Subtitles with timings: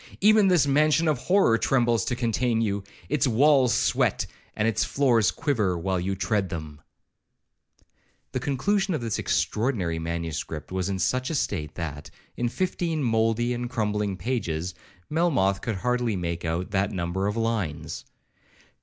[0.19, 5.29] Even this mansion of horror trembles to contain you; its walls sweat, and its floors
[5.29, 6.81] quiver, while you tread them.'
[8.31, 13.53] The conclusion of this extraordinary manuscript was in such a state, that, in fifteen mouldy
[13.53, 14.73] and crumbling pages,
[15.07, 18.03] Melmoth could hardly make out that number of lines.